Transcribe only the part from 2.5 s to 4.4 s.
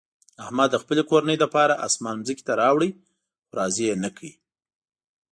راوړ، خو راضي یې نه کړه.